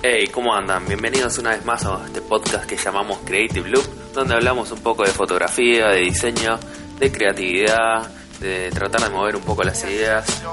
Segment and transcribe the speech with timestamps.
[0.00, 0.86] Hey, ¿cómo andan?
[0.86, 5.02] Bienvenidos una vez más a este podcast que llamamos Creative Loop, donde hablamos un poco
[5.02, 6.56] de fotografía, de diseño,
[7.00, 8.08] de creatividad,
[8.38, 10.44] de tratar de mover un poco las ideas.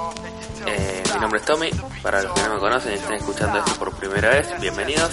[0.66, 1.70] Eh, mi nombre es Tommy,
[2.02, 5.12] para los que no me conocen y estén escuchando esto por primera vez, bienvenidos.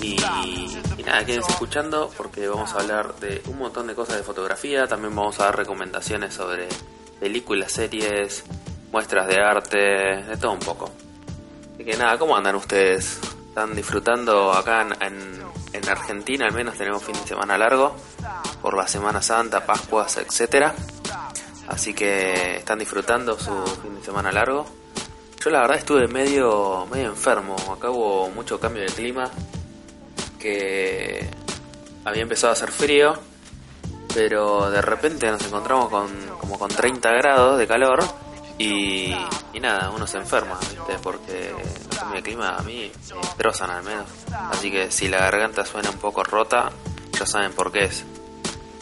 [0.00, 0.16] Y,
[0.96, 4.86] y nada, quédense escuchando porque vamos a hablar de un montón de cosas de fotografía,
[4.86, 6.68] también vamos a dar recomendaciones sobre
[7.20, 8.44] películas, series,
[8.90, 9.78] muestras de arte,
[10.26, 10.90] de todo un poco.
[11.76, 13.20] Así que nada, ¿cómo andan ustedes?
[13.48, 15.42] ¿Están disfrutando acá en,
[15.74, 16.46] en, Argentina?
[16.46, 17.94] Al menos tenemos fin de semana largo
[18.62, 20.74] por la Semana Santa, Pascuas, etcétera.
[21.68, 24.64] Así que están disfrutando su fin de semana largo.
[25.38, 27.54] Yo la verdad estuve medio, medio enfermo.
[27.70, 29.30] Acá hubo mucho cambio de clima.
[30.38, 31.28] Que
[32.06, 33.12] había empezado a hacer frío.
[34.14, 36.08] Pero de repente nos encontramos con
[36.40, 38.25] como con 30 grados de calor
[38.58, 39.14] y,
[39.60, 40.98] nada, uno se enferma, ¿viste?
[41.02, 44.06] Porque los cambios de clima a mí me destrozan al menos.
[44.50, 46.70] Así que si la garganta suena un poco rota,
[47.18, 48.04] ya saben por qué es.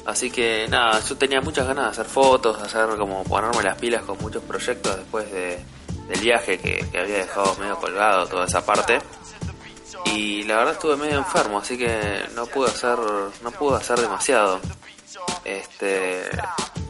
[0.06, 3.78] Así que nada, yo tenía muchas ganas de hacer fotos, de hacer como ponerme las
[3.78, 5.58] pilas con muchos proyectos después de,
[6.08, 8.98] del viaje que, había dejado medio colgado toda esa parte.
[10.06, 12.98] Y la verdad estuve medio enfermo, así que no pude hacer,
[13.42, 14.60] no pude hacer demasiado.
[15.44, 16.28] Este,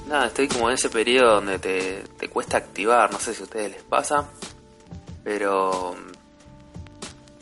[0.08, 2.02] nada, estoy como en ese periodo donde te
[2.34, 4.28] cuesta activar, no sé si a ustedes les pasa,
[5.22, 5.96] pero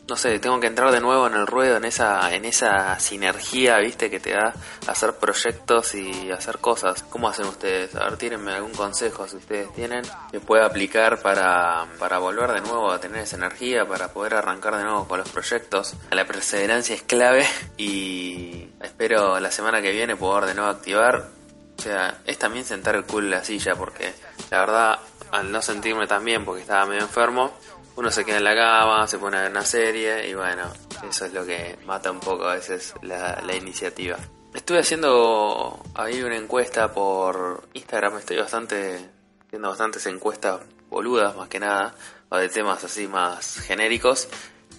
[0.06, 3.78] no sé, tengo que entrar de nuevo en el ruedo, en esa, en esa sinergia,
[3.78, 4.52] viste, que te da
[4.86, 7.02] hacer proyectos y hacer cosas.
[7.04, 7.94] ¿Cómo hacen ustedes?
[7.94, 12.60] A ver, tírenme algún consejo si ustedes tienen que pueda aplicar para, para volver de
[12.60, 15.94] nuevo a tener esa energía, para poder arrancar de nuevo con los proyectos.
[16.10, 17.46] La perseverancia es clave
[17.78, 21.30] y espero la semana que viene poder de nuevo activar
[21.78, 24.12] o sea, es también sentar el culo en la silla porque
[24.52, 24.98] la verdad,
[25.30, 27.52] al no sentirme tan bien porque estaba medio enfermo,
[27.96, 30.64] uno se queda en la cama, se pone a ver una serie y bueno,
[31.08, 34.18] eso es lo que mata un poco a veces la, iniciativa.
[34.52, 39.08] Estuve haciendo ahí una encuesta por Instagram, estoy bastante
[39.46, 40.60] haciendo bastantes encuestas
[40.90, 41.94] boludas más que nada,
[42.28, 44.28] o de temas así más genéricos.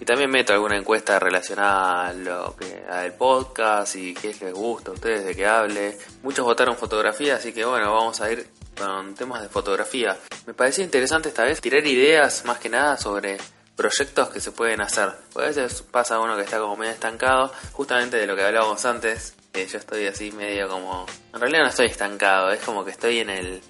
[0.00, 4.90] Y también meto alguna encuesta relacionada a lo que al podcast y qué les gusta
[4.90, 5.96] a ustedes de que hable.
[6.22, 8.46] Muchos votaron fotografía, así que bueno, vamos a ir
[8.76, 10.18] con temas de fotografía.
[10.46, 13.38] Me parecía interesante esta vez tirar ideas más que nada sobre
[13.76, 15.12] proyectos que se pueden hacer.
[15.32, 18.84] Porque a veces pasa uno que está como medio estancado, justamente de lo que hablábamos
[18.84, 19.34] antes.
[19.52, 21.06] Que yo estoy así medio como...
[21.32, 23.62] En realidad no estoy estancado, es como que estoy en el...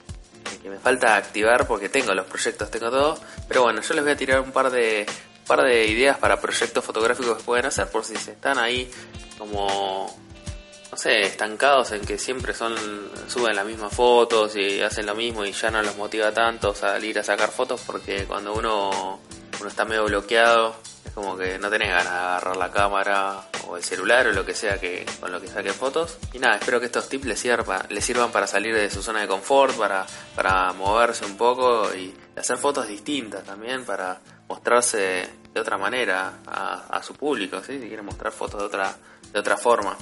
[0.62, 3.19] que me falta activar porque tengo los proyectos, tengo todo.
[3.47, 5.06] Pero bueno, yo les voy a tirar un par de
[5.47, 8.91] par de ideas para proyectos fotográficos que pueden hacer por si se están ahí
[9.38, 10.15] como
[10.91, 12.75] no sé, estancados en que siempre son
[13.28, 17.19] suben las mismas fotos y hacen lo mismo y ya no los motiva tanto salir
[17.19, 19.19] a sacar fotos porque cuando uno
[19.60, 23.76] uno está medio bloqueado es como que no tenés ganas de agarrar la cámara o
[23.76, 26.19] el celular o lo que sea que con lo que saque fotos.
[26.32, 29.21] Y nada espero que estos tips les sirvan les sirvan para salir de su zona
[29.21, 35.60] de confort para para moverse un poco y hacer fotos distintas también para mostrarse de
[35.60, 38.97] otra manera a, su público, si quiere mostrar fotos de otra,
[39.32, 39.97] de otra forma.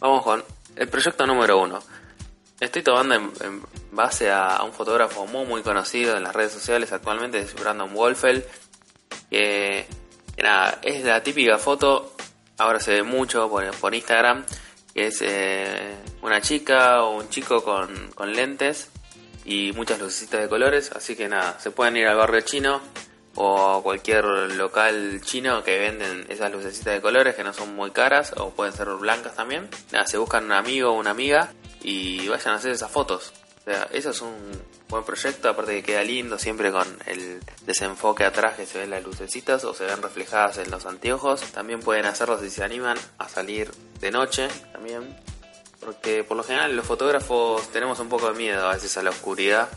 [0.00, 0.44] Vamos con
[0.76, 1.78] el proyecto número uno.
[2.58, 3.62] Estoy tomando en,
[3.92, 8.44] base a, un fotógrafo muy muy conocido en las redes sociales actualmente, es Brandon Wolfeld,
[9.30, 9.86] que,
[10.42, 12.14] nada, es la típica foto,
[12.58, 14.44] ahora se ve mucho por, por Instagram,
[14.94, 18.88] que es eh, una chica o un chico con, con lentes
[19.44, 22.80] y muchas lucecitas de colores, así que nada, se pueden ir al barrio chino,
[23.36, 28.32] o cualquier local chino que venden esas lucecitas de colores que no son muy caras
[28.36, 29.68] o pueden ser blancas también.
[29.92, 31.52] Nada, se buscan un amigo o una amiga
[31.82, 33.32] y vayan a hacer esas fotos.
[33.60, 34.34] O sea, eso es un
[34.88, 39.02] buen proyecto, aparte que queda lindo siempre con el desenfoque atrás que se ven las
[39.02, 41.40] lucecitas o se ven reflejadas en los anteojos.
[41.52, 45.16] También pueden hacerlo si se animan a salir de noche también.
[45.80, 49.10] Porque por lo general los fotógrafos tenemos un poco de miedo a veces a la
[49.10, 49.68] oscuridad.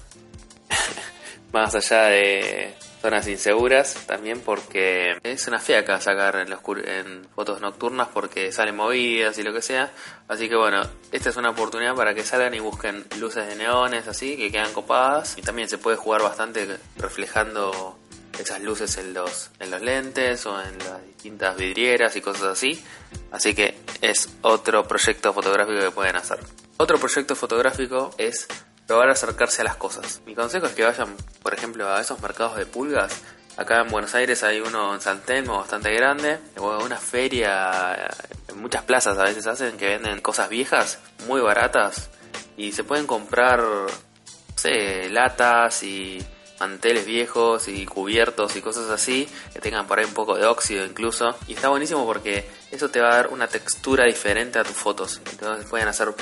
[1.54, 2.76] Más allá de
[3.08, 9.38] zonas inseguras también porque es una fiaca sacar en, en, fotos nocturnas porque salen movidas
[9.38, 9.94] y lo que sea.
[10.28, 10.82] Así que bueno,
[11.14, 14.74] esta es una oportunidad para que salgan y busquen luces de neones así que quedan
[14.74, 16.68] copadas y también se puede jugar bastante
[16.98, 17.98] reflejando
[18.38, 22.84] esas luces en los, en los lentes o en las distintas vidrieras y cosas así.
[23.32, 26.40] Así que es otro proyecto fotográfico que pueden hacer.
[26.76, 28.50] Otro proyecto fotográfico es
[28.86, 30.22] probar acercarse a las cosas.
[30.26, 31.16] Mi consejo es que vayan,
[31.48, 33.22] por ejemplo, a esos mercados de pulgas.
[33.56, 38.10] Acá en Buenos Aires hay uno en San bastante grande, una feria,
[38.50, 42.10] en muchas plazas a veces hacen que venden cosas viejas, muy baratas,
[42.58, 43.88] y se pueden comprar, no
[44.58, 46.22] sé, latas y,
[46.60, 50.86] manteles viejos y cubiertos y cosas así, que tengan por ahí un poco de óxido
[50.86, 51.34] incluso.
[51.48, 55.22] Y está buenísimo porque eso te va a dar una textura diferente a tus fotos.
[55.32, 56.14] Entonces pueden hacer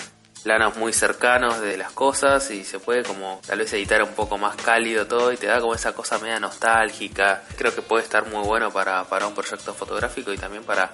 [0.45, 4.37] planos muy cercanos de las cosas y se puede como tal vez editar un poco
[4.37, 7.41] más cálido todo y te da como esa cosa media nostálgica.
[7.57, 10.91] Creo que puede estar muy bueno para, para un proyecto fotográfico y también para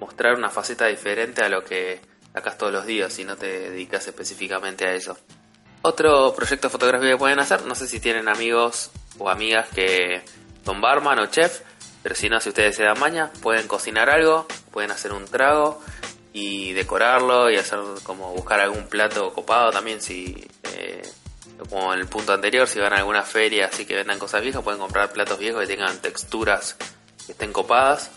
[0.00, 2.00] mostrar una faceta diferente a lo que
[2.32, 5.16] sacas todos los días si no te dedicas específicamente a eso.
[5.82, 8.90] Otro proyecto fotográfico que pueden hacer, no sé si tienen amigos
[9.20, 10.24] o amigas que
[10.64, 11.60] son barman o chef,
[12.02, 15.80] pero si no, si ustedes se dan maña, pueden cocinar algo, pueden hacer un trago
[16.32, 21.02] y decorarlo y hacer como buscar algún plato copado también si eh,
[21.68, 24.62] como en el punto anterior si van a alguna feria así que vendan cosas viejas
[24.62, 26.76] pueden comprar platos viejos que tengan texturas
[27.26, 28.10] que estén copadas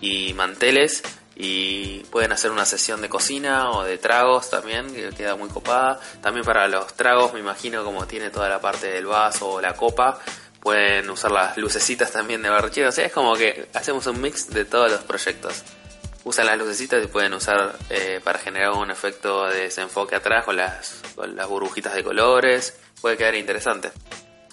[0.00, 1.02] y manteles
[1.38, 6.00] y pueden hacer una sesión de cocina o de tragos también, que queda muy copada.
[6.22, 9.74] También para los tragos, me imagino como tiene toda la parte del vaso o la
[9.74, 10.18] copa,
[10.60, 12.88] pueden usar las lucecitas también de barrechero.
[12.88, 15.62] O es como que hacemos un mix de todos los proyectos.
[16.26, 20.56] Usan las lucecitas y pueden usar eh, para generar un efecto de desenfoque atrás con
[20.56, 22.76] las, con las burbujitas de colores.
[23.00, 23.92] Puede quedar interesante.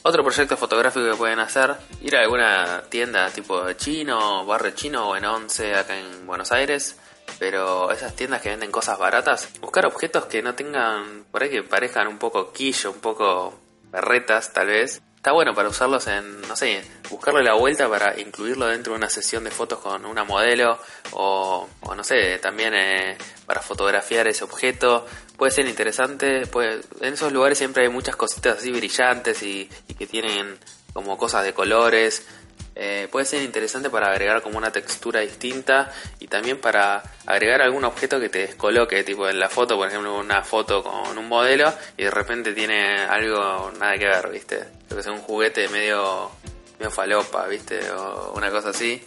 [0.04, 5.16] Otro proyecto fotográfico que pueden hacer, ir a alguna tienda tipo chino, barrio chino o
[5.16, 6.96] en Once acá en Buenos Aires,
[7.40, 11.64] pero esas tiendas que venden cosas baratas, buscar objetos que no tengan, por ahí que
[11.64, 13.60] parezcan un poco quillo, un poco
[13.92, 18.68] berretas tal vez, está bueno para usarlos en, no sé, buscarle la vuelta para incluirlo
[18.68, 20.78] dentro de una sesión de fotos con una modelo
[21.14, 21.66] o,
[21.96, 25.06] no sé, también eh, para fotografiar ese objeto.
[25.38, 29.94] Puede ser interesante, puede, en esos lugares siempre hay muchas cositas así brillantes y, y
[29.94, 30.58] que tienen
[30.92, 32.28] como cosas de colores.
[32.76, 37.84] Eh, puede ser interesante para agregar como una textura distinta y también para agregar algún
[37.84, 41.72] objeto que te descoloque, tipo en la foto, por ejemplo, una foto con un modelo
[41.98, 44.64] y de repente tiene algo nada que ver, ¿viste?
[44.90, 46.32] Lo que sea un juguete medio,
[46.80, 47.92] medio falopa, ¿viste?
[47.92, 49.04] O una cosa así.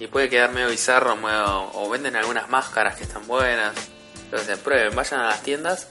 [0.00, 1.16] Y puede quedar medio bizarro,
[1.74, 3.74] o venden algunas máscaras que están buenas.
[4.24, 5.86] Entonces, prueben, vayan a las tiendas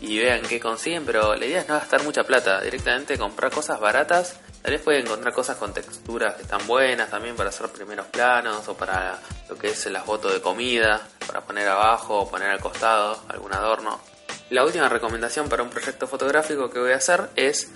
[0.00, 3.78] y vean qué consiguen, pero la idea es no gastar mucha plata, directamente comprar cosas
[3.78, 8.06] baratas Tal vez pueden encontrar cosas con texturas que están buenas también para hacer primeros
[8.06, 12.48] planos o para lo que es las fotos de comida, para poner abajo o poner
[12.48, 14.00] al costado algún adorno.
[14.48, 17.72] La última recomendación para un proyecto fotográfico que voy a hacer es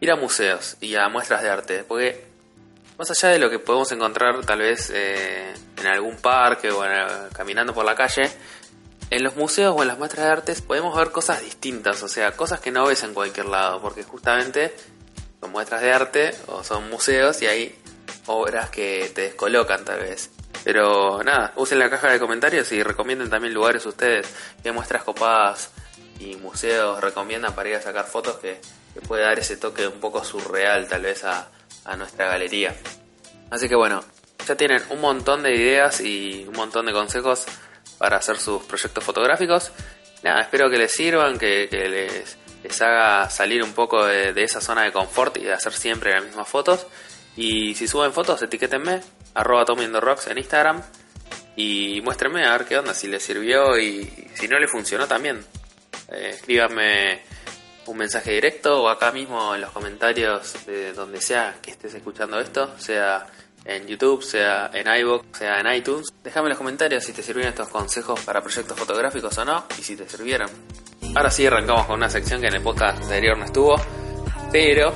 [0.00, 2.26] ir a museos y a muestras de arte, porque
[2.98, 6.84] más allá de lo que podemos encontrar tal vez eh, en algún parque o
[7.32, 8.30] caminando por la calle,
[9.08, 12.32] en los museos o en las muestras de arte podemos ver cosas distintas, o sea,
[12.32, 14.74] cosas que no ves en cualquier lado, porque justamente
[15.50, 17.78] muestras de arte o son museos y hay
[18.26, 20.30] obras que te descolocan tal vez.
[20.64, 25.70] Pero nada, usen la caja de comentarios y recomienden también lugares ustedes, qué muestras copadas
[26.18, 28.60] y museos recomiendan para ir a sacar fotos que,
[29.06, 31.48] puede dar ese toque un poco surreal tal vez a,
[31.84, 32.74] a nuestra galería.
[33.50, 34.02] Así que bueno,
[34.46, 37.44] ya tienen un montón de ideas y un montón de consejos
[37.98, 39.70] para hacer sus proyectos fotográficos.
[40.22, 44.60] Nada, espero que les sirvan, que, que les les haga salir un poco de, esa
[44.60, 46.86] zona de confort y de hacer siempre las mismas fotos.
[47.36, 49.00] Y si suben fotos, etiquétenme,
[49.34, 49.64] arroba
[50.00, 50.82] Rocks en Instagram
[51.54, 54.04] y muéstrenme a ver qué onda, si les sirvió y
[54.34, 55.44] si no les funcionó también.
[56.10, 57.22] Eh, escríbanme
[57.86, 62.40] un mensaje directo o acá mismo en los comentarios de donde sea que estés escuchando
[62.40, 63.26] esto, sea
[63.64, 66.08] en YouTube, sea en iVoox, sea en iTunes.
[66.22, 69.82] Déjame en los comentarios si te sirvieron estos consejos para proyectos fotográficos o no y
[69.82, 70.50] si te sirvieron.
[71.16, 73.74] Ahora sí arrancamos con una sección que en el podcast anterior no estuvo,
[74.52, 74.92] pero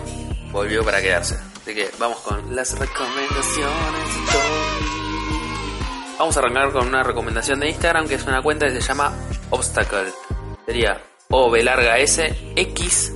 [0.53, 1.35] volvió para quedarse.
[1.63, 3.71] Así que vamos con las recomendaciones.
[6.19, 9.15] Vamos a arrancar con una recomendación de Instagram que es una cuenta que se llama
[9.49, 10.13] Obstacle.
[10.67, 11.01] Sería
[11.31, 13.15] O B larga S X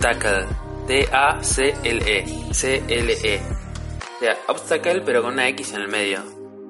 [0.00, 0.46] Tackle.
[0.86, 2.54] T A C L E.
[2.54, 3.42] C L E.
[4.16, 6.22] O sea, Obstacle pero con una X en el medio.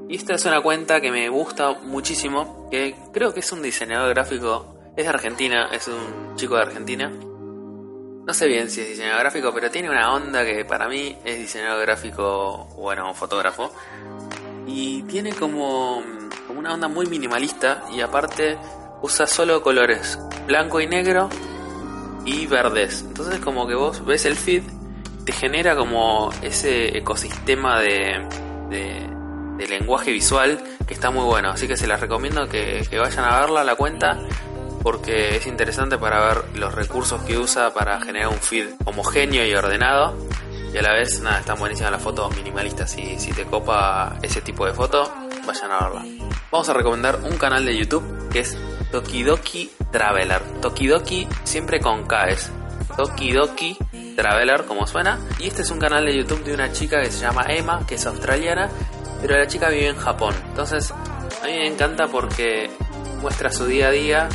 [0.09, 4.13] Y esta es una cuenta que me gusta muchísimo, que creo que es un diseñador
[4.13, 7.11] gráfico es de Argentina, es un chico de Argentina.
[8.27, 11.39] No sé bien si es diseñador gráfico, pero tiene una onda que para mí es
[11.39, 13.73] diseñador gráfico, bueno, fotógrafo.
[14.67, 16.03] Y tiene como,
[16.55, 18.59] una onda muy minimalista y aparte
[19.03, 21.31] usa solo colores blanco y negro
[22.25, 23.05] y verdes.
[23.09, 24.63] Entonces como que vos ves el feed,
[25.25, 28.27] te genera como ese ecosistema de,
[28.69, 29.11] de,
[29.69, 31.51] lenguaje visual que está muy bueno.
[31.51, 34.19] Así que se las recomiendo que, que vayan a verla la cuenta
[34.83, 39.55] porque es interesante para ver los recursos que usa para generar un feed homogéneo y
[39.55, 40.17] ordenado.
[40.73, 42.93] Y a la vez, nada, están buenísimas las fotos minimalistas.
[42.93, 45.13] Si, si te copa ese tipo de foto,
[45.47, 46.05] vayan a verla.
[46.51, 48.57] Vamos a recomendar un canal de YouTube que es
[48.91, 50.43] Tokidoki Traveler.
[50.61, 52.51] Tokidoki siempre con K es
[52.97, 53.77] Toki Doki
[54.17, 55.19] Traveler, como suena.
[55.39, 57.97] Y este es un canal de YouTube de una chica que se llama Emma, que
[57.97, 58.71] es australiana,
[59.21, 60.35] pero la chica vive en Japón.
[60.49, 62.71] Entonces, a mí me encanta porque
[63.21, 64.29] muestra su día a día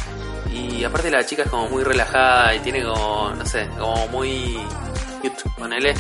[0.56, 4.58] y aparte la chica es como muy relajada y tiene como, no sé, como muy
[5.22, 5.94] cute, ponele.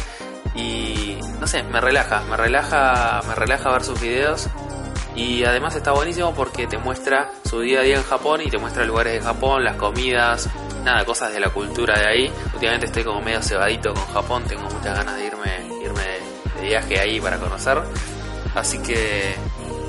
[0.56, 4.48] Y no sé, me relaja, me relaja, me relaja ver sus videos.
[5.16, 8.58] Y además está buenísimo porque te muestra su día a día en Japón y te
[8.58, 10.50] muestra lugares de Japón, las comidas,
[10.84, 12.32] nada, cosas de la cultura de ahí.
[12.54, 16.04] Últimamente estoy como medio cebadito con Japón, tengo muchas ganas de irme, irme
[16.60, 17.82] de viaje ahí para conocer.
[18.56, 19.36] Así que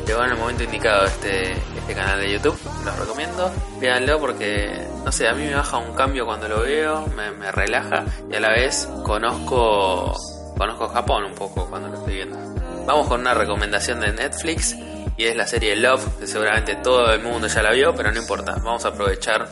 [0.06, 3.52] llegó en el momento indicado este, este canal de YouTube, los recomiendo.
[3.80, 8.04] Véanlo porque, no sé, a mí me baja un cambio cuando lo veo, me, relaja
[8.30, 10.14] y a la vez conozco,
[10.56, 12.38] conozco Japón un poco cuando lo estoy viendo.
[12.86, 14.76] Vamos con una recomendación de Netflix
[15.16, 18.18] y es la serie Love, que seguramente todo el mundo ya la vio, pero no
[18.18, 19.48] importa, vamos a aprovechar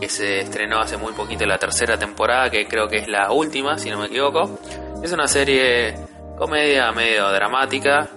[0.00, 3.78] que se estrenó hace muy poquito la tercera temporada, que creo que es la última,
[3.78, 4.58] si no me equivoco.
[5.02, 5.94] Es una serie
[6.36, 8.08] comedia medio dramática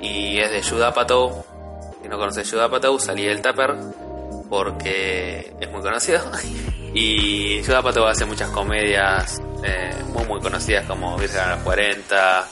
[0.00, 1.44] y es de Apatow.
[2.02, 3.74] Si no conoces Judah Apatow, salí del Tupper
[4.52, 6.20] porque es muy conocido.
[6.94, 12.48] y Judah Apatow hace muchas comedias eh, muy muy conocidas como Virgen a los 40,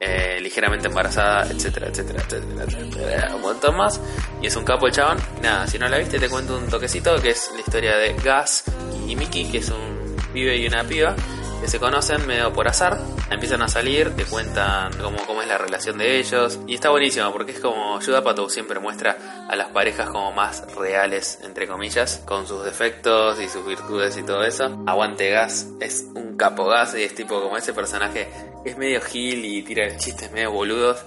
[0.00, 4.00] eh, ligeramente embarazada, etcétera, etcétera, etcétera, etcétera, un montón más.
[4.40, 5.18] Y es un capo el chabón.
[5.42, 8.64] Nada, si no la viste te cuento un toquecito que es la historia de Gas
[9.06, 11.14] y Mickey, que es un pibe y una piba
[11.62, 12.98] que se conocen medio por azar,
[13.30, 17.30] empiezan a salir, te cuentan cómo, cómo es la relación de ellos y está buenísimo
[17.30, 22.48] porque es como Pato siempre muestra a las parejas como más reales, entre comillas, con
[22.48, 24.82] sus defectos y sus virtudes y todo eso.
[24.88, 28.28] Aguante Gas, es un capo Gas y es tipo como ese personaje
[28.64, 31.04] que es medio gil y tira chistes medio boludos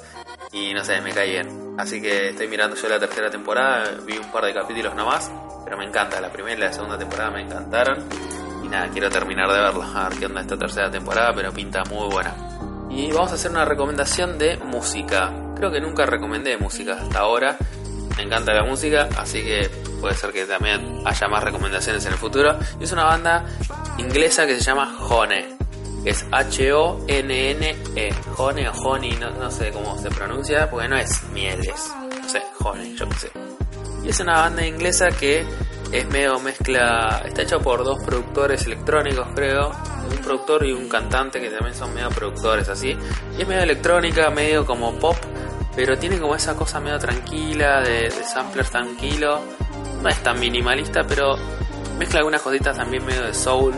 [0.54, 1.76] y no sé, me cae bien.
[1.78, 5.30] Así que estoy mirando yo la tercera temporada, vi un par de capítulos nomás,
[5.66, 8.08] pero me encanta, la primera y la segunda temporada me encantaron.
[8.66, 11.84] Y nada, quiero terminar de verlo, a ver qué onda esta tercera temporada, pero pinta
[11.84, 12.34] muy buena.
[12.90, 15.32] Y vamos a hacer una recomendación de música.
[15.56, 17.58] Creo que nunca recomendé música hasta ahora.
[18.18, 19.70] Me encanta la música, así que
[20.02, 22.58] puede ser que también haya más recomendaciones en el futuro.
[22.80, 23.46] Y es una banda
[24.00, 25.58] inglesa que se llama Hone.
[26.04, 28.16] Es H-O-N-N-E.
[28.38, 31.94] Hone o Honey, no, no sé cómo se pronuncia, porque no es mieles.
[32.20, 33.32] No sé, Hone, yo qué sé.
[34.04, 35.46] Y es una banda inglesa que
[35.92, 39.72] es medio mezcla, está hecho por dos productores electrónicos creo,
[40.10, 42.96] un productor y un cantante que también son medio productores así,
[43.38, 45.16] y es medio electrónica, medio como pop,
[45.76, 49.42] pero tiene como esa cosa medio tranquila, de, de samplers tranquilo,
[50.02, 51.36] no es tan minimalista, pero
[51.98, 53.74] mezcla algunas cositas también medio de soul,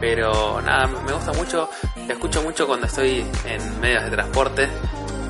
[0.00, 1.68] pero nada, me gusta mucho,
[2.06, 4.68] la escucho mucho cuando estoy en medios de transporte,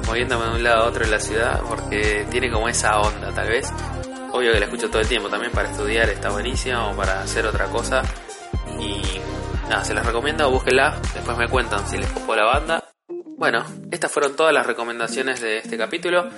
[0.07, 3.49] moviéndome de un lado a otro en la ciudad, porque tiene como esa onda tal
[3.49, 3.73] vez,
[4.39, 7.45] obvio que la escucho todo el tiempo también para estudiar está buenísima o para hacer
[7.45, 8.03] otra cosa.
[8.79, 9.03] Y
[9.69, 12.85] nada se las recomiendo búsquenla después me cuentan si les copó la banda.
[13.37, 16.29] Bueno estas fueron todas las recomendaciones de este capítulo.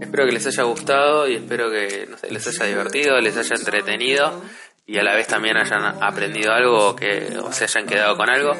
[0.00, 4.42] Espero que les haya gustado y espero que les haya divertido les haya entretenido
[4.86, 8.52] y a la vez también hayan aprendido algo que o se hayan quedado con algo.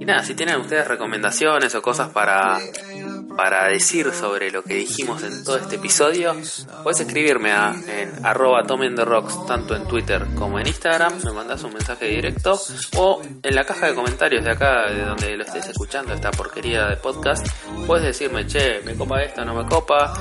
[0.00, 2.58] Y nada si tienen ustedes recomendaciones o cosas para
[3.38, 6.34] para decir sobre lo que dijimos en todo este episodio,
[6.82, 11.72] puedes escribirme a, en arroba rocks tanto en Twitter como en Instagram, me mandas un
[11.72, 12.60] mensaje directo
[12.96, 16.86] o en la caja de comentarios de acá, de donde lo estés escuchando, esta porquería
[16.86, 17.46] de podcast,
[17.86, 20.14] puedes decirme, che, me copa esto, no me copa,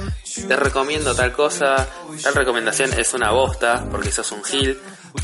[0.48, 1.88] te recomiendo tal cosa,
[2.22, 4.80] tal recomendación es una bosta porque sos un gil,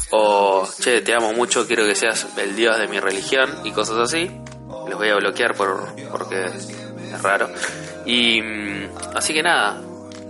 [0.10, 3.98] o che, te amo mucho, quiero que seas el dios de mi religión y cosas
[3.98, 4.32] así.
[4.90, 6.50] Los voy a bloquear por porque
[7.22, 7.50] raro.
[8.06, 9.82] Y mm, así que nada,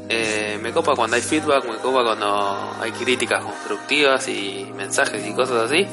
[0.10, 5.34] eh, me copa cuando hay feedback, me copa cuando hay críticas constructivas y mensajes y
[5.34, 5.88] cosas así.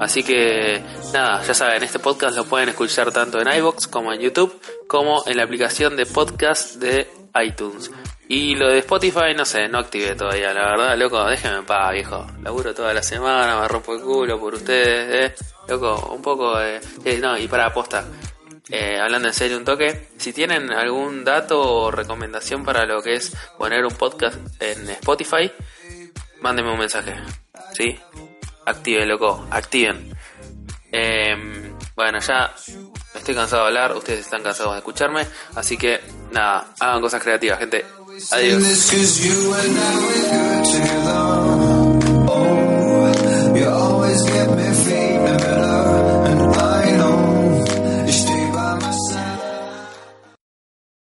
[0.00, 4.20] Así que nada, ya saben, este podcast lo pueden escuchar tanto en iBox como en
[4.20, 7.08] YouTube, como en la aplicación de podcast de
[7.42, 7.90] iTunes.
[8.28, 11.92] Y lo de Spotify, no sé, no activé todavía, la verdad, loco, déjenme en paz,
[11.92, 12.26] viejo.
[12.42, 15.44] Laburo toda la semana, me rompo el culo por ustedes, eh.
[15.68, 16.80] Loco, un poco de...
[17.04, 18.04] Eh, no, y para aposta,
[18.70, 23.14] eh, hablando en serio un toque, si tienen algún dato o recomendación para lo que
[23.14, 25.50] es poner un podcast en Spotify,
[26.40, 27.14] mándenme un mensaje.
[27.74, 27.98] ¿Sí?
[28.64, 30.16] Activen, loco, activen.
[30.90, 32.54] Em, bueno, ya
[33.14, 37.58] estoy cansado de hablar, ustedes están cansados de escucharme, así que nada, hagan cosas creativas,
[37.58, 37.84] gente.
[38.30, 38.62] Adiós.